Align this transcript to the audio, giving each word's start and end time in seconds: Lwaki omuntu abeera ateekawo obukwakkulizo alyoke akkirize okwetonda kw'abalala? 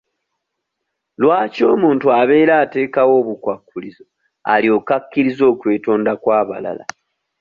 Lwaki 1.21 1.61
omuntu 1.73 2.05
abeera 2.19 2.53
ateekawo 2.63 3.13
obukwakkulizo 3.21 4.05
alyoke 4.53 4.91
akkirize 4.97 5.43
okwetonda 5.53 6.11
kw'abalala? 6.21 6.83